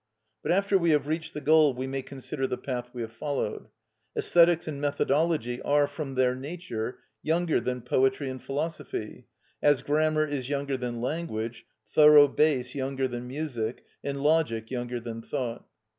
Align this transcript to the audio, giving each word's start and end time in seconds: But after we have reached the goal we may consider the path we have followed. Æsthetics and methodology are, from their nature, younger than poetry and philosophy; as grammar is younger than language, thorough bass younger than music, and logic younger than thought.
But 0.41 0.51
after 0.51 0.79
we 0.79 0.89
have 0.89 1.05
reached 1.05 1.35
the 1.35 1.41
goal 1.41 1.75
we 1.75 1.85
may 1.85 2.01
consider 2.01 2.47
the 2.47 2.57
path 2.57 2.89
we 2.91 3.03
have 3.03 3.13
followed. 3.13 3.67
Æsthetics 4.17 4.67
and 4.67 4.81
methodology 4.81 5.61
are, 5.61 5.87
from 5.87 6.15
their 6.15 6.33
nature, 6.33 6.97
younger 7.21 7.61
than 7.61 7.83
poetry 7.83 8.27
and 8.31 8.41
philosophy; 8.41 9.27
as 9.61 9.83
grammar 9.83 10.25
is 10.25 10.49
younger 10.49 10.75
than 10.75 11.01
language, 11.01 11.67
thorough 11.93 12.27
bass 12.27 12.73
younger 12.73 13.07
than 13.07 13.27
music, 13.27 13.83
and 14.03 14.23
logic 14.23 14.71
younger 14.71 14.99
than 14.99 15.21
thought. 15.21 15.67